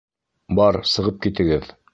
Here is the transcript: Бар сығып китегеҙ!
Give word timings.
Бар 0.59 0.79
сығып 0.95 1.23
китегеҙ! 1.27 1.73